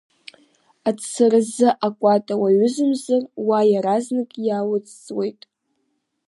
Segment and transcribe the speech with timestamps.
[0.89, 5.41] Аӡсаразы акәата уаҩызамзар, уа иаразнак иаауҵыҵуеит!